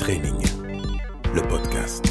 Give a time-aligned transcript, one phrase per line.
[0.00, 0.32] Training,
[1.34, 2.02] le podcast.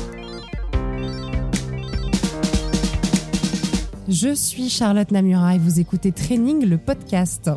[4.07, 7.49] Je suis Charlotte Namura et vous écoutez Training, le podcast.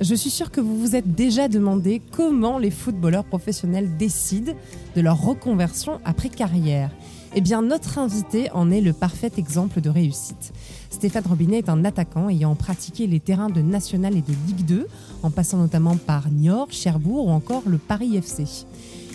[0.00, 4.54] Je suis sûre que vous vous êtes déjà demandé comment les footballeurs professionnels décident
[4.96, 6.90] de leur reconversion après carrière.
[7.36, 10.52] Eh bien, notre invité en est le parfait exemple de réussite.
[10.90, 14.88] Stéphane Robinet est un attaquant ayant pratiqué les terrains de National et de Ligue 2,
[15.22, 18.66] en passant notamment par Niort, Cherbourg ou encore le Paris FC.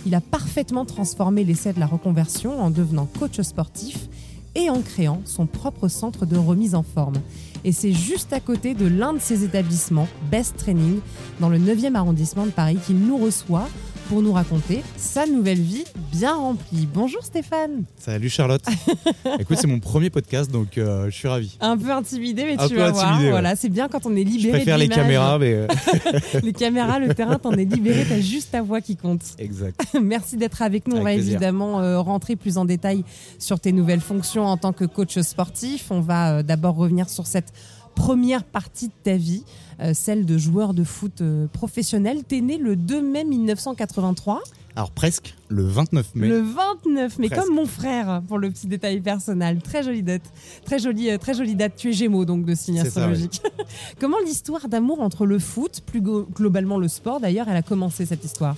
[0.06, 4.08] Il a parfaitement transformé l'essai de la reconversion en devenant coach sportif
[4.56, 7.22] et en créant son propre centre de remise en forme.
[7.64, 11.00] Et c'est juste à côté de l'un de ses établissements, Best Training,
[11.40, 13.68] dans le 9e arrondissement de Paris, qu'il nous reçoit
[14.12, 16.86] pour nous raconter sa nouvelle vie bien remplie.
[16.94, 17.86] Bonjour Stéphane.
[17.98, 18.62] Salut Charlotte.
[19.40, 21.58] Écoute, c'est mon premier podcast, donc euh, je suis ravi.
[21.62, 23.22] Un peu intimidé, mais Un tu vas voir.
[23.22, 23.30] ouais.
[23.30, 24.58] Voilà, c'est bien quand on est Je libéré.
[24.58, 25.68] préfère de les caméras, mais euh,
[26.44, 29.22] les caméras, le terrain, t'en es libéré, t'as juste ta voix qui compte.
[29.40, 29.82] exact.
[30.02, 30.98] Merci d'être avec nous.
[30.98, 31.36] On va plaisir.
[31.36, 33.06] évidemment euh, rentrer plus en détail
[33.40, 35.86] sur tes nouvelles fonctions en tant que coach sportif.
[35.90, 37.54] On va d'abord revenir sur cette
[37.96, 39.44] première partie de ta vie,
[39.80, 42.24] euh, celle de joueur de foot euh, professionnel.
[42.28, 44.42] T'es né le 2 mai 1983,
[44.76, 46.28] Alors presque le 29 mai.
[46.30, 47.46] le 29 mai, Presque.
[47.46, 49.60] comme mon frère, pour le petit détail personnel.
[49.62, 50.24] Très jolie date.
[50.66, 51.74] Très jolie, euh, très jolie date.
[51.76, 53.42] Tu es Gémeaux, donc de signe ça, astrologique.
[54.00, 58.24] Comment l'histoire d'amour entre le foot, plus globalement le sport d'ailleurs, elle a commencé cette
[58.26, 58.56] histoire?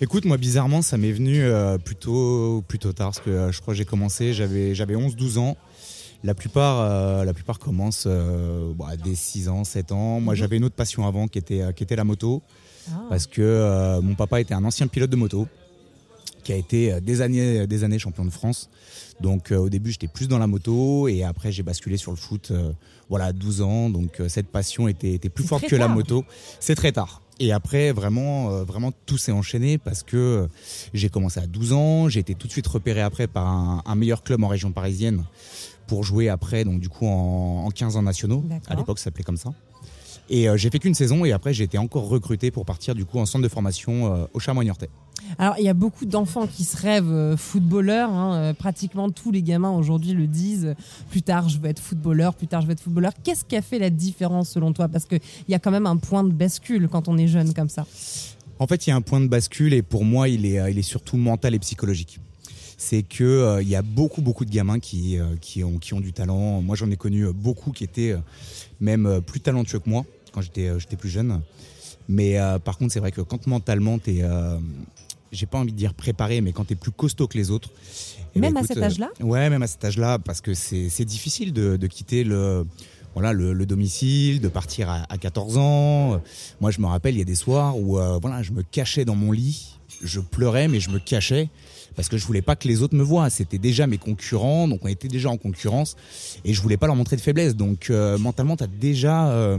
[0.00, 3.72] Écoute, moi bizarrement, ça m'est venu euh, plutôt plutôt tard parce que euh, je crois
[3.72, 5.56] que j'ai commencé, j'avais j'avais 11-12 ans.
[6.24, 10.20] La plupart euh, la plupart commencent euh, bah, dès 6 ans, 7 ans.
[10.20, 10.38] Moi, Mhm.
[10.38, 12.42] j'avais une autre passion avant qui était euh, qui était la moto
[12.88, 13.00] Ah.
[13.08, 15.48] parce que euh, mon papa était un ancien pilote de moto
[16.44, 18.68] qui a été des années des années champion de France.
[19.20, 22.52] Donc au début, j'étais plus dans la moto et après j'ai basculé sur le foot
[23.08, 23.88] voilà, à 12 ans.
[23.90, 26.24] Donc cette passion était, était plus forte que la moto.
[26.58, 27.22] C'est très tard.
[27.38, 30.46] Et après, vraiment, euh, vraiment tout s'est enchaîné parce que euh,
[30.94, 32.08] j'ai commencé à 12 ans.
[32.08, 35.24] J'ai été tout de suite repéré après par un, un meilleur club en région parisienne
[35.92, 38.42] pour jouer après, donc du coup en, en 15 ans nationaux.
[38.66, 39.52] À l'époque, ça s'appelait comme ça.
[40.30, 43.04] Et euh, j'ai fait qu'une saison et après j'ai été encore recruté pour partir du
[43.04, 44.88] coup en centre de formation euh, au Charmois-Niortais.
[45.38, 48.08] Alors, il y a beaucoup d'enfants qui se rêvent euh, footballeurs.
[48.10, 50.74] hein, pratiquement tous les gamins aujourd'hui le disent.
[51.10, 52.34] Plus tard, je veux être footballeur.
[52.36, 53.12] Plus tard, je veux être footballeur.
[53.22, 54.88] Qu'est-ce qui a fait la différence selon toi?
[54.88, 57.68] Parce qu'il y a quand même un point de bascule quand on est jeune comme
[57.68, 57.84] ça.
[58.58, 60.78] En fait, il y a un point de bascule et pour moi, il est, il
[60.78, 62.18] est surtout mental et psychologique.
[62.78, 66.00] C'est que euh, y a beaucoup, beaucoup de gamins qui, euh, qui, ont, qui ont
[66.00, 66.60] du talent.
[66.62, 68.18] Moi, j'en ai connu euh, beaucoup qui étaient euh,
[68.80, 71.40] même euh, plus talentueux que moi quand j'étais euh, j'étais plus jeune.
[72.08, 74.58] Mais euh, par contre, c'est vrai que quand mentalement, t'es, euh,
[75.30, 77.70] j'ai pas envie de dire préparé, mais quand t'es plus costaud que les autres.
[78.34, 79.10] eh ben, Même à cet euh, âge-là?
[79.20, 82.66] Ouais, même à cet âge-là, parce que c'est c'est difficile de, de quitter le,
[83.14, 86.20] voilà, le, le domicile, de partir à, à 14 ans.
[86.60, 89.04] Moi, je me rappelle, il y a des soirs où euh, voilà, je me cachais
[89.04, 91.48] dans mon lit, je pleurais, mais je me cachais
[91.94, 93.30] parce que je voulais pas que les autres me voient.
[93.30, 95.96] C'était déjà mes concurrents, donc on était déjà en concurrence,
[96.44, 97.56] et je voulais pas leur montrer de faiblesse.
[97.56, 99.58] Donc euh, mentalement, t'as déjà, euh,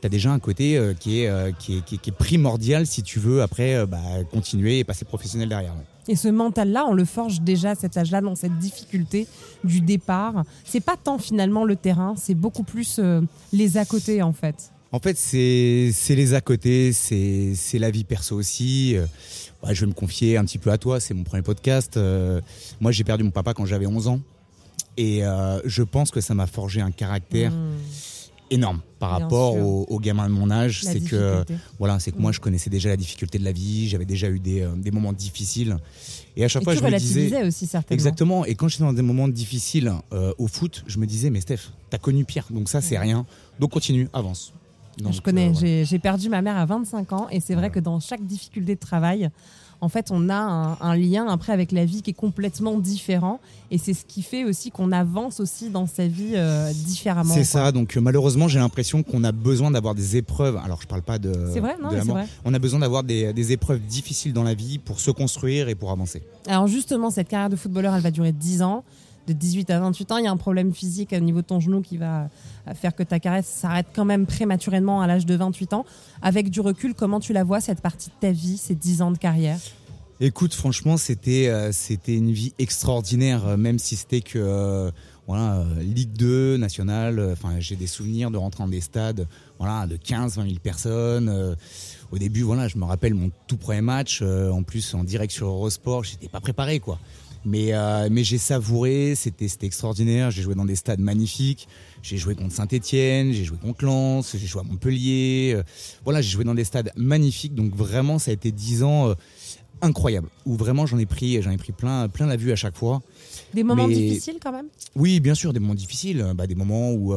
[0.00, 2.86] t'as déjà un côté euh, qui, est, euh, qui, est, qui, est, qui est primordial
[2.86, 5.74] si tu veux après bah, continuer et passer professionnel derrière.
[6.08, 9.28] Et ce mental-là, on le forge déjà à cet âge-là, dans cette difficulté
[9.62, 10.42] du départ.
[10.64, 13.00] C'est pas tant finalement le terrain, c'est beaucoup plus
[13.52, 14.72] les à côté en fait.
[14.92, 18.94] En fait, c'est les à côté, c'est la vie perso aussi.
[18.96, 19.06] Euh,
[19.70, 21.96] je vais me confier un petit peu à toi, c'est mon premier podcast.
[21.96, 22.40] Euh,
[22.80, 24.20] moi, j'ai perdu mon papa quand j'avais 11 ans.
[24.98, 27.70] Et euh, je pense que ça m'a forgé un caractère Mmh,
[28.50, 30.82] énorme par Bien rapport aux, aux gamins de mon âge.
[30.84, 31.42] C'est que
[31.78, 32.34] voilà, c'est que moi Mm.
[32.34, 35.14] je connaissais déjà la difficulté de la vie, j'avais déjà eu des, euh, des moments
[35.14, 35.78] difficiles.
[36.36, 37.94] Et à chaque Et fois, tu je me disais aussi certainement.
[37.94, 38.44] exactement.
[38.44, 41.70] Et quand j'étais dans des moments difficiles euh, au foot, je me disais mais Steph,
[41.88, 43.24] t'as connu pire, donc ça c'est rien.
[43.58, 44.52] Donc continue, avance.
[44.98, 47.80] Donc, je connais, euh, j'ai- perdu ma mère à 25 ans et c'est vrai que
[47.80, 49.30] dans chaque difficulté de travail,
[49.80, 53.40] en fait, on a un, un lien après avec la vie qui est complètement différent
[53.72, 57.34] et c'est ce qui fait aussi qu'on avance aussi dans sa vie euh, différemment.
[57.34, 60.86] C'est ça, donc euh, malheureusement j'ai l'impression qu'on a besoin d'avoir des épreuves, alors je
[60.86, 62.26] parle pas de, C'est vrai, non, c'est vrai.
[62.44, 65.74] on a besoin d'avoir des, des épreuves difficiles dans la vie pour se construire et
[65.74, 66.22] pour avancer.
[66.46, 68.84] Alors justement, cette carrière de footballeur, elle va durer 10 ans.
[69.28, 71.60] De 18 à 28 ans, il y a un problème physique au niveau de ton
[71.60, 72.28] genou qui va
[72.66, 75.84] euh, faire que ta carrière s'arrête quand même prématurément à l'âge de 28 ans.
[76.22, 79.12] Avec du recul, comment tu la vois, cette partie de ta vie, ces 10 ans
[79.12, 79.58] de carrière?
[80.18, 84.90] Écoute, franchement, c'était euh, c'était une vie extraordinaire, euh, même si c'était que
[85.28, 87.36] voilà Ligue 2 nationale.
[87.60, 91.56] j'ai des souvenirs de rentrer dans des stades, voilà, de 15, 20 000 personnes.
[92.10, 95.46] au début, voilà, je me rappelle mon tout premier match, en plus en direct sur
[95.46, 96.98] Eurosport, j'étais pas préparé, quoi.
[97.44, 100.30] Mais, euh, mais j'ai savouré, c'était extraordinaire.
[100.30, 101.66] J'ai joué dans des stades magnifiques.
[102.02, 105.52] J'ai joué contre Saint-Etienne, j'ai joué contre Lens, j'ai joué à Montpellier.
[105.56, 105.62] euh,
[106.04, 107.54] voilà, j'ai joué dans des stades magnifiques.
[107.54, 109.14] Donc vraiment, ça a été 10 ans euh,
[109.80, 112.76] incroyables où vraiment j'en ai pris, j'en ai pris plein, plein la vue à chaque
[112.76, 113.02] fois.
[113.54, 114.66] Des moments Mais- difficiles quand même?
[114.94, 117.12] Oui, bien sûr, des moments difficiles, bah, des moments où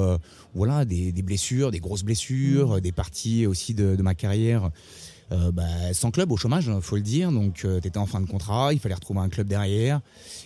[0.56, 4.72] voilà, des, des blessures, des grosses blessures, des parties aussi de, de ma carrière.
[5.32, 5.64] Euh, bah,
[5.94, 7.32] sans club au chômage, faut le dire.
[7.32, 10.02] Donc, tu étais en fin de contrat, il fallait retrouver un club derrière.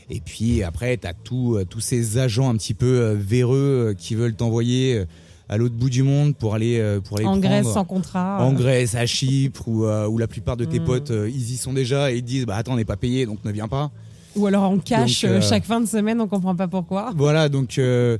[0.09, 4.15] Et puis après, tu as tous ces agents un petit peu euh, véreux euh, qui
[4.15, 5.05] veulent t'envoyer euh,
[5.49, 8.37] à l'autre bout du monde pour aller, euh, pour aller En prendre Grèce sans contrat.
[8.41, 10.85] en euh, Grèce, à Chypre, où, euh, où la plupart de tes Mm.
[10.85, 13.25] potes, euh, ils y sont déjà et ils disent bah, Attends, on n'est pas payé,
[13.25, 13.91] donc ne viens pas.
[14.35, 17.11] Ou alors cash Donc, euh, euh, chaque fin de semaine, on comprend pas pourquoi.
[17.15, 18.17] Voilà, donc euh,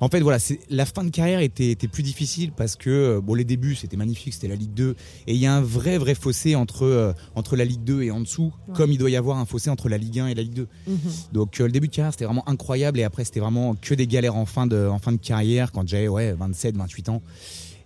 [0.00, 0.38] en fait, voilà,
[0.70, 3.96] la fin de carrière était, était plus difficile parce que euh, bon, les débuts c'était
[3.96, 4.96] magnifique, c'était la Ligue 2,
[5.26, 8.10] et il y a un vrai vrai fossé entre euh, entre la Ligue 2 et
[8.10, 8.74] en dessous, Ouais.
[8.74, 10.68] comme il doit y avoir un fossé entre la Ligue 1 et la Ligue 2.
[10.86, 10.96] Mhm.
[11.32, 14.36] Donc le début de carrière c'était vraiment incroyable et après c'était vraiment que des galères
[14.36, 17.22] en fin de en fin de carrière quand j'avais ouais 27, 28 ans.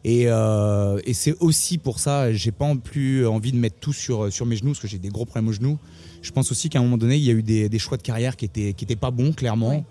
[0.08, 4.32] Et, euh, et c'est aussi pour ça, j'ai pas plus envie de mettre tout sur,
[4.32, 5.78] sur mes genoux, parce que j'ai des gros problèmes aux genoux.
[6.22, 8.02] Je pense aussi qu'à un moment donné, il y a eu des, des choix de
[8.02, 9.70] carrière qui étaient, qui étaient pas bons, clairement.
[9.70, 9.84] Ouais.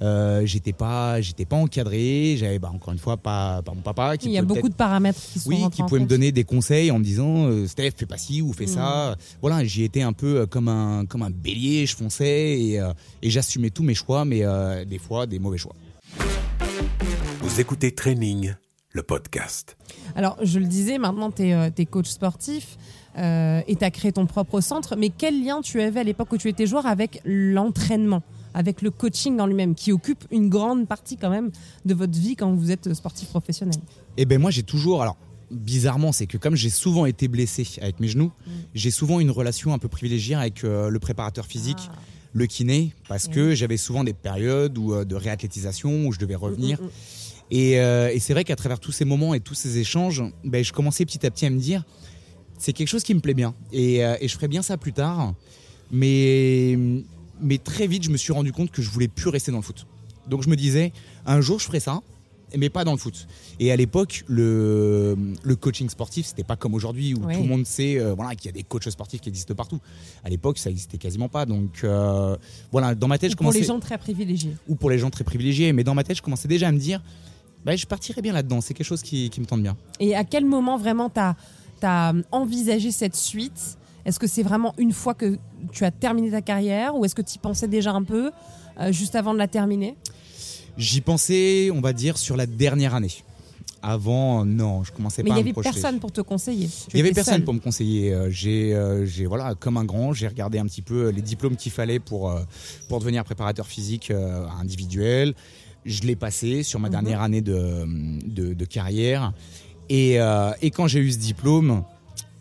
[0.00, 2.36] Euh, j'étais pas, j'étais pas encadré.
[2.38, 4.74] J'avais, bah, encore une fois, pas, pas mon papa qui Il y a beaucoup de
[4.74, 6.10] paramètres qui sont oui, qui en pouvait me compte.
[6.10, 8.68] donner des conseils en me disant euh, Steph, fais pas ci ou fais Mm.
[8.68, 9.16] ça.
[9.42, 12.92] Voilà, j'y étais un peu euh, comme un, comme un bélier, je fonçais et, euh,
[13.22, 15.74] et j'assumais tous mes choix, mais euh, des fois des mauvais choix.
[17.42, 18.54] Vous écoutez Training,
[18.92, 19.76] le podcast.
[20.16, 22.76] Alors, je le disais, maintenant, tu es, coach sportif
[23.16, 24.96] euh, et tu as créé ton propre centre.
[24.96, 28.22] Mais quel lien tu avais à l'époque où tu étais joueur avec l'entraînement,
[28.54, 31.50] avec le coaching en lui-même, qui occupe une grande partie quand même
[31.84, 33.76] de votre vie quand vous êtes sportif professionnel?
[34.16, 35.16] Et ben moi j'ai toujours alors
[35.50, 38.50] bizarrement c'est que comme j'ai souvent été blessé avec mes genoux, Mm.
[38.74, 41.96] j'ai souvent une relation un peu privilégiée avec euh, le préparateur physique, Ah.
[42.32, 46.18] le kiné parce Eh que j'avais souvent des périodes où, euh, de réathlétisation où je
[46.18, 46.90] devais revenir mm, mm.
[47.50, 50.62] Et, euh, et c'est vrai qu'à travers tous ces moments et tous ces échanges, ben,
[50.62, 51.84] je commençais petit à petit à me dire
[52.58, 54.92] c'est quelque chose qui me plaît bien et, euh, et je ferai bien ça plus
[54.92, 55.34] tard
[55.90, 56.76] mais
[57.40, 59.62] mais très vite je me suis rendu compte que je voulais plus rester dans le
[59.62, 59.86] foot.
[60.28, 60.92] Donc je me disais
[61.24, 62.00] un jour je ferai ça
[62.56, 63.26] mais pas dans le foot.
[63.60, 67.66] Et à l'époque, le, le coaching sportif, c'était pas comme aujourd'hui où tout le monde
[67.66, 69.80] sait euh, voilà, qu'il y a des coachs sportifs qui existent partout.
[70.24, 71.44] À l'époque, ça existait quasiment pas.
[71.44, 72.36] Donc euh,
[72.72, 74.54] voilà, dans ma tête, je Pour commençais les gens très privilégiés.
[74.66, 76.78] ou pour les gens très privilégiés, mais dans ma tête, je commençais déjà à me
[76.78, 77.02] dire,
[77.64, 78.60] bah, je partirais bien là-dedans.
[78.60, 79.76] C'est quelque chose qui, qui me tente bien.
[80.00, 81.20] Et à quel moment vraiment tu
[81.86, 83.78] as, envisagé cette suite?
[84.04, 85.38] Est-ce que c'est vraiment une fois que
[85.72, 88.30] tu as terminé ta carrière ou est-ce que tu y pensais déjà un peu
[88.80, 89.96] euh, juste avant de la terminer?
[90.78, 93.12] J'y pensais, on va dire, sur la dernière année.
[93.82, 95.72] Avant, non, je commençais Mais pas il y à me avait projeter.
[95.72, 96.66] personne pour te conseiller.
[96.66, 97.44] Tu Il y avait personne seul.
[97.44, 98.12] pour me conseiller.
[98.12, 101.70] Euh, J'ai, euh, voilà, comme un grand, j'ai regardé un petit peu les diplômes qu'il
[101.70, 102.40] fallait pour euh,
[102.88, 104.12] pour devenir préparateur physique
[104.60, 105.34] individuel.
[105.88, 106.92] Je l'ai passé sur ma Mhm.
[106.92, 107.84] dernière année de
[108.26, 109.32] de, de carrière.
[109.88, 111.82] Et, euh, et quand j'ai eu ce diplôme,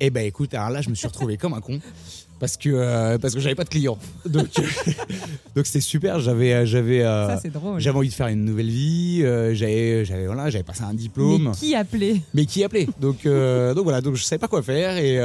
[0.02, 1.80] eh ben écoute, alors là, je me suis retrouvé comme un con
[2.40, 3.98] parce que euh, parce que j'avais pas de clients.
[4.26, 4.48] Donc
[5.56, 6.20] donc c'était super.
[6.20, 9.22] J'avais euh, j'avais euh, c'est j'avais envie de faire une nouvelle vie.
[9.24, 12.22] euh, j'avais j'avais voilà, j'avais passé un diplôme Mais qui appelait?
[12.34, 12.88] Mais qui appelait?
[13.00, 15.20] Donc, donc voilà, donc je savais pas quoi faire et,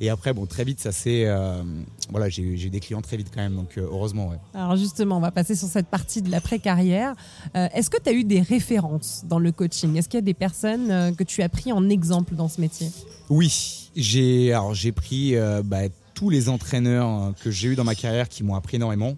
[0.00, 1.62] et après bon très vite ça euh,
[2.10, 4.36] voilà j'ai eu des clients très vite quand même donc heureusement ouais.
[4.54, 7.14] Alors justement, on va passer sur cette partie de l'après-carrière.
[7.56, 9.96] Euh, Est-ce que tu as eu des références dans le coaching?
[9.96, 12.88] Est-ce qu'il y a des personnes que tu as pris en exemple dans ce métier?
[13.28, 15.34] Oui, j'ai alors j'ai pris
[15.64, 15.82] bah,
[16.18, 19.14] tous les entraîneurs euh, que j'ai eu dans ma carrière qui m'ont appris énormément,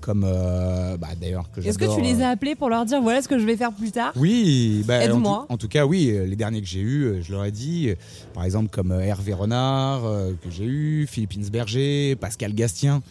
[0.00, 3.02] comme euh, bah, d'ailleurs que Est-ce que tu les euh, as appelés pour leur dire
[3.02, 4.14] voilà ce que je vais faire plus tard?
[4.16, 5.44] Oui, bah, en, Aide-moi.
[5.46, 7.90] tout, en tout cas, oui, les derniers que j'ai eus, euh, je leur ai dit,
[8.32, 10.04] par exemple comme Hervé Renard
[10.42, 13.02] que j'ai eu, Philippe Insberger, Pascal Gastien.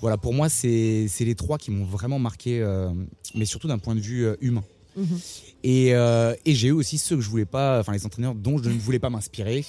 [0.00, 2.88] Voilà, pour moi, c'est c'est les trois qui m'ont vraiment marqué, euh,
[3.34, 4.64] mais surtout d'un point de vue humain.
[4.96, 5.18] Mhm.
[5.62, 8.56] Et, euh, et j'ai eu aussi ceux que je voulais pas, enfin les entraîneurs dont
[8.62, 9.64] je ne voulais pas m'inspirer.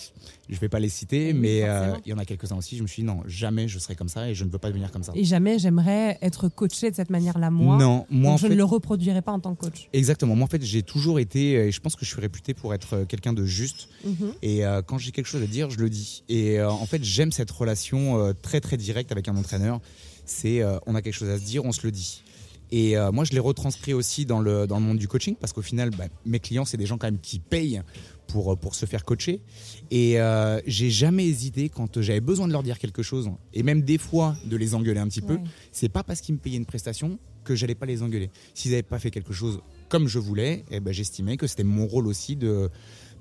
[0.49, 2.75] Je vais pas les citer, Oui, mais euh, il y en a quelques-uns aussi.
[2.77, 4.67] Je me suis dit non, jamais je serai comme ça et je ne veux pas
[4.69, 5.13] devenir comme ça.
[5.15, 7.77] Et jamais j'aimerais être coaché de cette manière-là, moi.
[7.77, 9.87] non, moi en je fait, ne le reproduirai pas en tant que coach.
[9.93, 10.35] exactement.
[10.35, 12.93] Moi en fait, j'ai toujours été, et je pense que je suis réputé pour être
[12.95, 13.87] euh, quelqu'un de juste.
[14.05, 14.33] Mhm.
[14.41, 16.23] Et euh, quand j'ai quelque chose à dire, je le dis.
[16.29, 19.79] Et euh, en fait, j'aime cette relation euh, très très directe avec un entraîneur.
[20.25, 22.23] C'est euh, on a quelque chose à se dire, on se le dit.
[22.71, 25.53] Et euh, moi, je l'ai retranscrit aussi dans le, dans le monde du coaching parce
[25.53, 27.81] qu'au final, bah, mes clients, c'est des gens quand même qui payent
[28.27, 29.41] pour, pour se faire coacher.
[29.89, 33.81] Et euh, j'ai jamais hésité quand j'avais besoin de leur dire quelque chose, et même
[33.81, 35.35] des fois de les engueuler un petit peu.
[35.35, 35.43] Ouais.
[35.71, 38.29] C'est pas parce qu'ils me payaient une prestation que j'allais pas les engueuler.
[38.53, 41.87] S'ils n'avaient pas fait quelque chose comme je voulais, eh ben, j'estimais que c'était mon
[41.87, 42.69] rôle aussi de,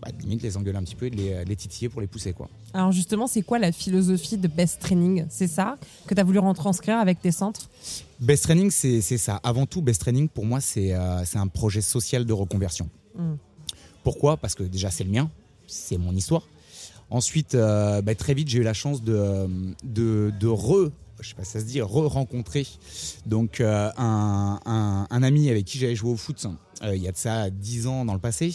[0.03, 2.07] bah, limite les engueuler un petit peu et de les, de les titiller pour les
[2.07, 2.33] pousser.
[2.33, 2.49] Quoi.
[2.75, 5.27] Alors justement, c'est quoi la philosophie de Best Training?
[5.31, 5.77] C'est ça
[6.07, 7.69] que tu as voulu retranscrire avec tes centres?
[8.21, 9.41] Best Training, c'est ça.
[9.43, 12.89] Avant tout, Best Training, pour moi, c'est euh, un projet social de reconversion.
[13.17, 13.35] Mm.
[14.05, 14.37] Pourquoi?
[14.37, 15.31] Parce que déjà, c'est le mien,
[15.67, 16.43] c'est mon histoire.
[17.11, 19.47] Ensuite, euh, bah, très vite, j'ai eu la chance de, euh,
[19.83, 20.91] de, de re,
[21.21, 22.67] je sais pas ça se dit, re-rencontrer
[23.27, 26.47] donc euh, un, un- un ami avec qui j'avais joué au foot
[26.83, 28.55] euh, il y a de ça 10 ans dans le passé,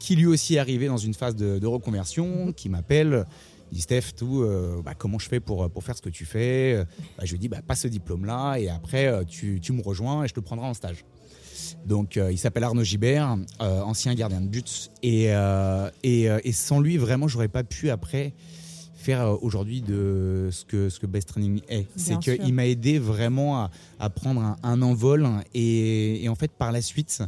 [0.00, 3.24] qui lui aussi est arrivé dans une phase de, de reconversion, qui m'appelle.
[3.70, 6.24] Il dit Steph, tout, euh, bah, comment je fais pour, pour faire ce que tu
[6.24, 6.84] fais?
[7.16, 10.24] Bah, Je lui dis bah, passe ce diplôme-là et après euh, tu, tu me rejoins
[10.24, 11.04] et je te prendrai en stage.
[11.86, 14.90] Donc euh, il s'appelle Arnaud Gibert, euh, ancien gardien de but.
[15.04, 15.28] Et,
[16.02, 18.32] et, et sans lui, vraiment, j'aurais pas pu après
[18.96, 21.86] faire aujourd'hui de ce que, ce que Best Training est.
[21.94, 25.28] C'est qu'il m'a aidé vraiment à, à prendre un, un envol.
[25.54, 27.22] Et, et en fait, par la suite,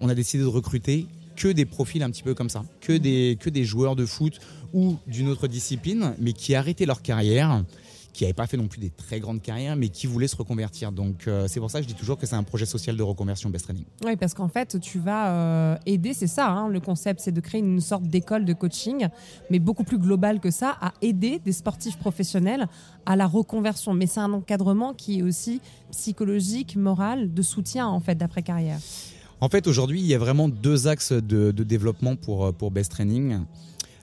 [0.00, 1.06] on a décidé de recruter
[1.38, 4.40] que des profils un petit peu comme ça, que des, que des joueurs de foot
[4.74, 7.64] ou d'une autre discipline, mais qui arrêtaient leur carrière,
[8.12, 10.90] qui n'avaient pas fait non plus des très grandes carrières, mais qui voulaient se reconvertir.
[10.90, 13.02] Donc euh, c'est pour ça que je dis toujours que c'est un projet social de
[13.04, 13.84] reconversion Best Training.
[14.04, 17.40] Oui, parce qu'en fait, tu vas euh, aider, c'est ça, hein, le concept, c'est de
[17.40, 19.06] créer une sorte d'école de coaching,
[19.48, 22.66] mais beaucoup plus global que ça, à aider des sportifs professionnels
[23.06, 23.94] à la reconversion.
[23.94, 25.60] Mais c'est un encadrement qui est aussi
[25.92, 28.80] psychologique, moral, de soutien, en fait, d'après-carrière.
[29.40, 32.90] En fait, aujourd'hui, il y a vraiment deux axes de, développement pour, euh, pour Best
[32.90, 33.44] Training.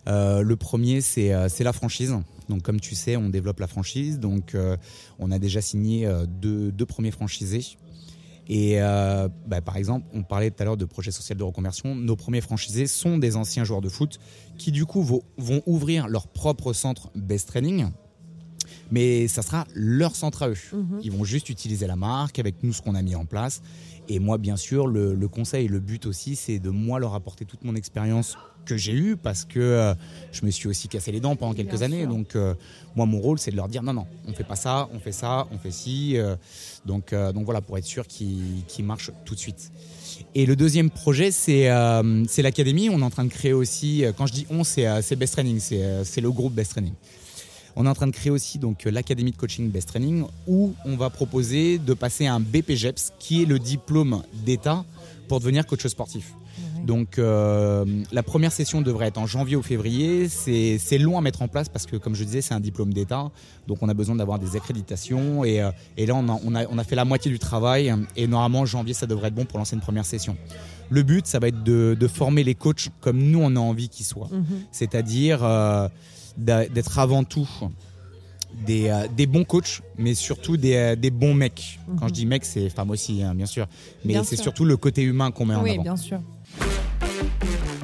[0.08, 2.16] Euh, le premier, c'est euh, c'est la franchise.
[2.48, 4.20] Donc, comme tu sais, on développe la franchise.
[4.20, 4.56] Donc,
[5.18, 7.78] on a déjà signé deux, deux premiers franchisés.
[8.48, 11.96] Et bah, par exemple, on parlait tout à l'heure de projet social de reconversion.
[11.96, 14.20] Nos premiers franchisés sont des anciens joueurs de foot
[14.60, 17.88] qui, du coup, vont, vont ouvrir leur propre centre Best Training.
[18.92, 20.58] Mais ça sera leur centre à eux.
[20.74, 21.00] Mhm.
[21.04, 23.62] Ils vont juste utiliser la marque avec nous, ce qu'on a mis en place.
[24.08, 27.46] Et moi, bien sûr, le, le conseil, le but aussi, c'est de moi leur apporter
[27.46, 29.94] toute mon expérience que j'ai eue parce que euh,
[30.32, 32.06] je me suis aussi cassé les dents pendant quelques années.
[32.06, 32.54] Donc, euh,
[32.96, 35.12] moi, mon rôle, c'est de leur dire non, non, on fait pas ça, on fait
[35.12, 36.18] ça, on fait ci.
[36.18, 36.36] euh,
[36.86, 39.72] donc, donc voilà, pour être sûr qu'ils marchent tout de suite.
[40.36, 41.64] Et le deuxième projet, c'est
[42.44, 42.90] l'académie.
[42.90, 46.22] On est en train de créer aussi, quand je dis on, c'est Best Training, c'est
[46.22, 46.94] le groupe Best Training.
[47.76, 50.74] On est en train de créer aussi donc euh, l'académie de coaching Best Training où
[50.86, 54.86] on va proposer de passer un BPGEPS qui est le diplôme d'État
[55.28, 56.34] pour devenir coach sportif.
[56.86, 60.30] Donc euh, la première session devrait être en janvier ou février.
[60.30, 62.94] C'est c'est long à mettre en place parce que comme je disais c'est un diplôme
[62.94, 63.32] d'État.
[63.68, 66.66] Donc on a besoin d'avoir des accréditations et, euh, et là on a, on, a,
[66.68, 69.58] on a fait la moitié du travail et normalement janvier ça devrait être bon pour
[69.58, 70.38] lancer une première session.
[70.90, 73.90] Le but ça va être de, de former les coachs comme nous on a envie
[73.90, 74.30] qu'ils soient.
[74.32, 74.46] Mhm.
[74.72, 75.90] C'est-à-dire euh,
[76.38, 77.48] d'être avant tout
[78.66, 81.80] des, euh, des bons coachs, mais surtout des, euh, des bons mecs.
[82.00, 82.08] Quand Mhm.
[82.10, 83.68] je dis mec, c'est femmes aussi, hein, bien sûr.
[84.06, 84.44] Mais Bien c'est sûr.
[84.44, 85.84] surtout le côté humain qu'on met en Oui, avant.
[85.84, 86.22] bien sûr.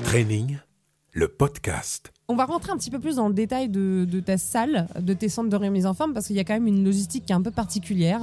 [0.03, 0.57] Training,
[1.13, 2.11] le podcast.
[2.27, 5.13] On va rentrer un petit peu plus dans le détail de, de ta salle, de
[5.13, 7.33] tes centres de remise en forme, parce qu'il y a quand même une logistique qui
[7.33, 8.21] est un peu particulière.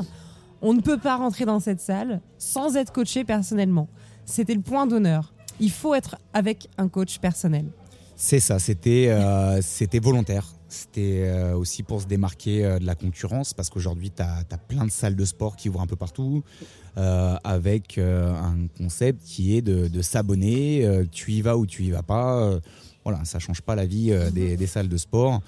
[0.63, 3.89] On ne peut pas rentrer dans cette salle sans être coaché personnellement.
[4.25, 5.33] C'était le point d'honneur.
[5.61, 7.67] Il faut être avec un coach personnel.
[8.21, 9.61] C'est ça, c'était euh,
[10.03, 10.45] volontaire.
[10.69, 14.85] C'était euh, aussi pour se démarquer euh, de la concurrence parce qu'aujourd'hui, tu as, plein
[14.85, 16.43] de salles de sport qui ouvrent un peu partout
[16.97, 20.85] euh, avec euh, un concept qui est de, de s'abonner.
[20.85, 22.59] euh, tu y vas ou tu y vas pas.
[23.05, 25.41] voilà, ça change pas la vie des, des salles de sport.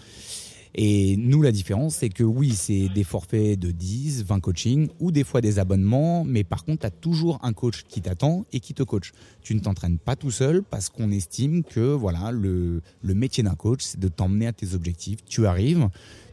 [0.74, 5.10] Et nous, la différence, c'est que oui, c'est des forfaits de 10, 20 coachings ou
[5.10, 8.60] des fois des abonnements, mais par contre, tu as toujours un coach qui t'attend et
[8.60, 9.12] qui te coach.
[9.42, 13.82] Tu ne t'entraînes pas tout seul parce qu'on estime que voilà, le, métier d'un coach,
[13.82, 15.24] c'est de t'emmener à tes objectifs.
[15.26, 15.88] Tu arrives,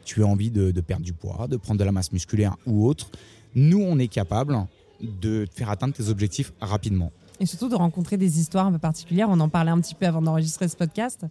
[0.05, 2.87] tu as envie de, de perdre du poids, de prendre de la masse musculaire ou
[2.87, 3.09] autre.
[3.55, 4.55] Nous, on est capable
[5.01, 7.11] de te faire atteindre tes objectifs rapidement.
[7.39, 9.27] Et surtout de rencontrer des histoires un peu particulières.
[9.29, 11.25] On en parlait un petit peu avant d'enregistrer ce podcast.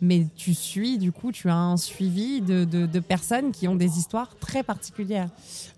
[0.00, 3.76] Mais tu suis, du coup, tu as un suivi de, de- de personnes qui ont
[3.76, 5.28] des histoires très particulières.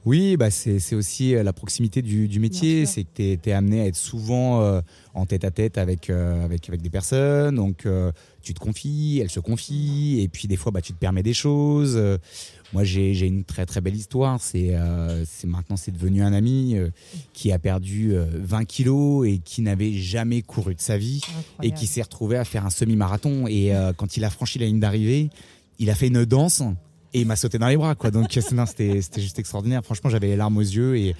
[0.07, 2.87] Oui, bah c'est aussi euh, la proximité du, du métier.
[2.87, 4.81] C'est que tu es, amené à être souvent euh,
[5.13, 7.57] en tête à tête avec, euh, avec, avec des personnes.
[7.57, 8.11] Donc, euh,
[8.43, 10.21] tu te confies, elles se confient.
[10.21, 11.99] Et puis, des fois, bah, tu te permets des choses.
[12.75, 14.41] Euh, moi, j'ai une très, très belle histoire.
[14.41, 16.91] C'est euh, maintenant, c'est devenu un ami euh,
[17.33, 21.21] qui a perdu euh, 20 kilos et qui n'avait jamais couru de sa vie
[21.63, 23.47] et qui s'est retrouvé à faire un semi-marathon.
[23.47, 25.31] Et euh, quand il a franchi la ligne d'arrivée,
[25.79, 26.63] il a fait une danse
[27.15, 27.95] et il m'a sauté dans les bras.
[27.95, 28.11] Quoi.
[28.11, 29.83] Donc c'était juste extraordinaire.
[29.85, 30.97] Franchement, j'avais les larmes aux yeux.
[30.97, 31.15] Et,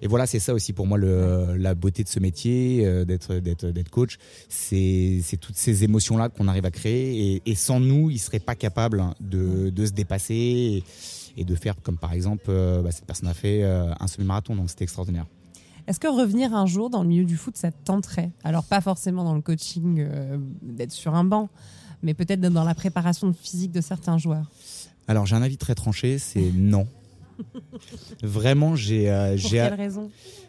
[0.00, 3.90] et voilà, c'est ça aussi pour moi la beauté de ce métier, euh, d'être d'être
[3.90, 4.18] coach.
[4.48, 7.42] C'est toutes ces émotions-là qu'on arrive à créer.
[7.44, 10.84] Et, sans nous, il serait pas capable de, de se dépasser et,
[11.40, 14.54] et de faire comme par exemple, euh, bah, cette personne a fait euh, un semi-marathon.
[14.54, 15.26] Donc c'était extraordinaire.
[15.86, 18.30] Est-ce que revenir un jour dans le milieu du foot, ça te tenterait?
[18.44, 21.48] Alors, pas forcément dans le coaching, euh, d'être sur un banc,
[22.02, 24.50] mais peut-être dans la préparation physique de certains joueurs.
[25.08, 26.86] Alors j'ai un avis très tranché, c'est non.
[28.22, 29.36] Vraiment, j'ai euh,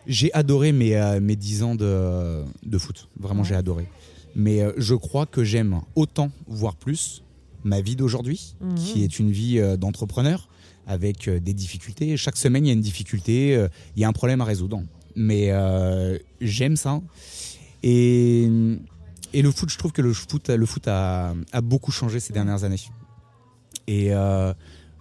[0.08, 3.08] j'ai adoré mes, euh, mes 10 ans de, de foot.
[3.20, 3.48] Vraiment, Ouais.
[3.50, 3.88] j'ai adoré.
[4.36, 7.24] Mais euh, je crois que j'aime autant, voire plus,
[7.64, 8.76] ma vie d'aujourd'hui, Mhm.
[8.76, 10.50] qui est une vie d'entrepreneur
[10.88, 12.18] avec des difficultés.
[12.18, 13.54] Chaque semaine, il y a une difficulté,
[13.96, 14.82] il y a un problème à résoudre.
[15.16, 15.52] Mais
[16.42, 17.02] j'aime ça.
[17.84, 18.50] Et,
[19.34, 22.34] et le foot, je trouve que le foot, le foot a, a beaucoup changé ces
[22.34, 22.80] dernières années.
[23.92, 24.54] Et euh,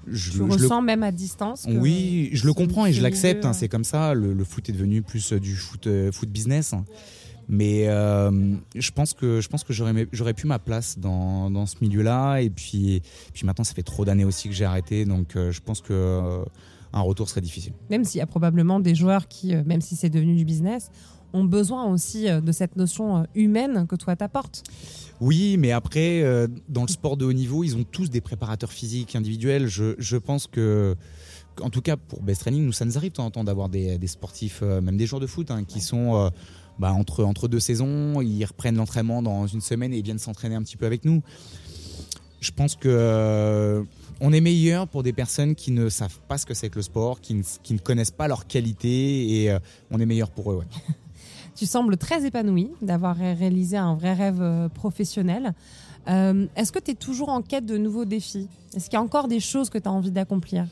[0.07, 3.02] je, Tu je le- ressens même à distance que oui, je le comprends et je
[3.02, 3.45] l'accepte.
[3.45, 4.14] hein, c'est comme ça.
[4.14, 6.75] Le, le foot est devenu plus euh, du foot, euh, foot business.
[7.50, 8.30] Mais euh,
[8.75, 12.38] je pense que je pense que j'aurais pu ma place dans, dans ce milieu-là.
[12.40, 13.02] Et puis
[13.33, 15.04] puis maintenant, ça fait trop d'années aussi que j'ai arrêté.
[15.04, 16.45] Donc euh, je pense que euh,
[16.92, 17.73] un retour serait difficile.
[17.90, 20.90] Même s'il y a probablement des joueurs qui, même si c'est devenu du business,
[21.35, 24.62] ont besoin aussi de cette notion humaine que toi t'apportes.
[25.20, 28.72] Oui, mais après, euh, dans le sport de haut niveau, ils ont tous des préparateurs
[28.72, 29.66] physiques individuels.
[29.66, 30.94] Je, je pense que,
[31.60, 33.68] en tout cas pour Best Training, nous, ça nous arrive de temps en temps d'avoir
[33.68, 36.30] des, des sportifs, euh, même des joueurs de foot, hein, qui sont euh,
[36.78, 40.54] bah, entre, entre deux saisons, ils reprennent l'entraînement dans une semaine et ils viennent s'entraîner
[40.54, 41.22] un petit peu avec nous.
[42.40, 43.84] Je pense que
[44.20, 46.82] on est meilleur pour des personnes qui ne savent pas ce que c'est que le
[46.82, 49.58] sport, qui ne, qui ne connaissent pas leurs qualités et euh,
[49.90, 50.56] on est meilleur pour eux.
[50.56, 50.66] ouais.
[51.58, 55.54] Tu sembles très épanoui d'avoir ré- réalisé un vrai rêve euh, professionnel.
[56.08, 58.46] Euh, Est-ce que tu es toujours en quête de nouveaux défis?
[58.76, 60.66] Est-ce qu'il y a encore des choses que tu as envie d'accomplir?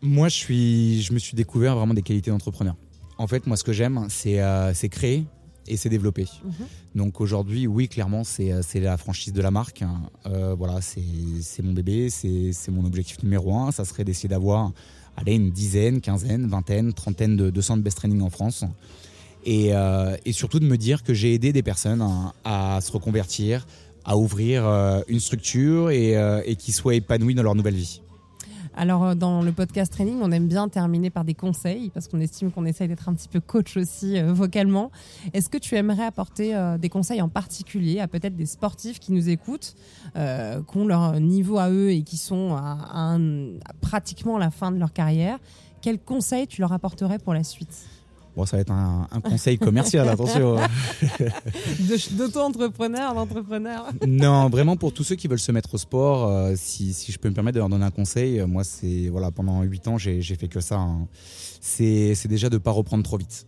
[0.00, 2.74] Moi, je, suis, je me suis découvert vraiment des qualités d'entrepreneur.
[3.18, 5.26] En fait, moi, ce que j'aime, c'est euh, créer
[5.68, 6.26] et c'est développer.
[6.44, 6.52] Mhm.
[6.94, 9.84] Donc aujourd'hui, oui, clairement, c'est euh, c'est la franchise de la marque.
[10.26, 13.70] Euh, voilà, c'est mon bébé, c'est c'est mon objectif numéro un.
[13.70, 14.72] Ça serait d'essayer d'avoir
[15.16, 18.64] allez, une dizaine, quinzaine, vingtaine, trentaine de, de centres best training en France.
[19.44, 22.92] Et, euh, et surtout de me dire que j'ai aidé des personnes hein, à se
[22.92, 23.66] reconvertir,
[24.04, 28.02] à ouvrir euh, une structure et, euh, et qui soient épanouies dans leur nouvelle vie.
[28.74, 32.20] Alors, euh, dans le podcast training, on aime bien terminer par des conseils parce qu'on
[32.20, 34.90] estime qu'on essaye d'être un petit peu coach aussi vocalement.
[35.34, 39.28] Est-ce que tu aimerais apporter des conseils en particulier à peut-être des sportifs qui nous
[39.28, 39.74] écoutent,
[40.16, 43.18] euh, qui ont leur niveau à eux et qui sont à, à
[43.80, 45.38] pratiquement la fin de leur carrière?
[45.82, 47.86] Quels conseils tu leur apporterais pour la suite?
[48.34, 50.56] Bon, ça va être un, un conseil commercial, attention.
[52.12, 56.92] D'auto-entrepreneur, d'entrepreneur non, vraiment pour tous ceux qui veulent se mettre au sport, euh, si,
[56.94, 59.62] si je peux me permettre de leur donner un conseil, euh, moi c'est voilà pendant
[59.62, 60.76] 8 ans j'ai fait que ça.
[60.76, 61.06] hein.
[61.60, 63.46] C'est c'est déjà de pas reprendre trop vite.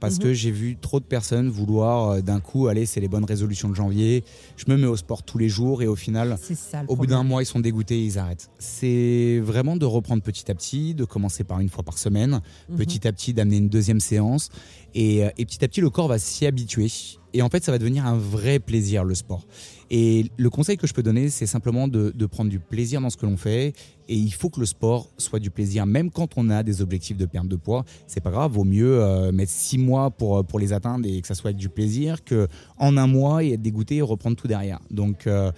[0.00, 0.22] Parce Mhm.
[0.24, 3.68] que j'ai vu trop de personnes vouloir euh, d'un coup, allez, c'est les bonnes résolutions
[3.68, 4.24] de janvier,
[4.56, 7.22] je me mets au sport tous les jours et au final, ça au bout d'un
[7.22, 8.50] mois, ils sont dégoûtés et ils arrêtent.
[8.58, 12.76] C'est vraiment de reprendre petit à petit, de commencer par une fois par semaine, Mhm.
[12.76, 14.48] petit à petit d'amener une deuxième séance
[14.94, 16.88] et, euh, et petit à petit le corps va s'y habituer
[17.34, 19.46] et en fait ça va devenir un vrai plaisir le sport.
[19.90, 23.18] Et le conseil que je peux donner c'est simplement de, prendre du plaisir dans ce
[23.18, 23.74] que l'on fait.
[24.08, 25.86] Et il faut que le sport soit du plaisir.
[25.86, 28.52] Même quand on a des objectifs de perte de poids c'est pas grave.
[28.52, 31.68] Vaut mieux euh, mettre six mois pour, pour les atteindre et que ça soit du
[31.68, 34.78] plaisir que en un mois et être dégoûté et reprendre tout derrière.
[34.90, 35.50] Donc euh,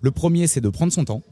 [0.00, 1.22] le premier c'est de prendre son temps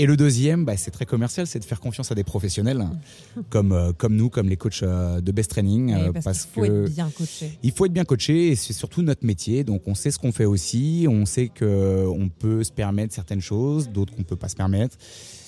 [0.00, 2.86] et le deuxième, bah, c'est très commercial, c'est de faire confiance à des professionnels
[3.50, 5.92] comme, euh, comme nous, comme les coachs euh, de Best Training.
[5.92, 7.58] Euh, parce, parce qu'il faut que être bien coaché.
[7.62, 9.62] il faut être bien coaché et c'est surtout notre métier.
[9.62, 13.42] Donc on sait ce qu'on fait aussi, on sait que on peut se permettre certaines
[13.42, 14.96] choses, d'autres qu'on peut pas se permettre.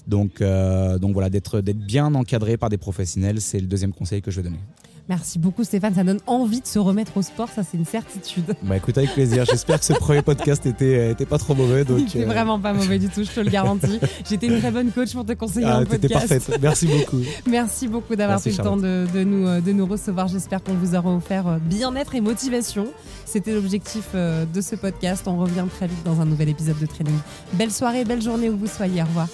[0.06, 4.30] Donc, euh, donc voilà, d'être bien encadré par des professionnels, c'est le deuxième conseil que
[4.30, 4.60] je vais donner.
[5.08, 8.54] Merci beaucoup Stéphane, ça donne envie de se remettre au sport, ça c'est une certitude.
[8.62, 9.44] Bah écoute avec plaisir.
[9.44, 11.84] J'espère que ce premier podcast était était pas trop mauvais.
[11.84, 13.98] Donc C'est euh, vraiment pas mauvais du tout, je te le garantis.
[14.28, 16.12] J'étais une très bonne coach pour te conseiller ah, un podcast.
[16.12, 16.58] parfaite.
[16.60, 17.20] Merci beaucoup.
[17.48, 20.28] Merci beaucoup d'avoir pris le temps de, de nous, euh, de nous recevoir.
[20.28, 22.88] J'espère qu'on vous aura offert euh, bien-être et motivation.
[23.24, 25.24] C'était l'objectif euh, de ce podcast.
[25.26, 27.16] On revient très vite dans un nouvel épisode de Training.
[27.54, 29.02] Belle soirée, belle journée où vous soyez.
[29.02, 29.28] Au revoir.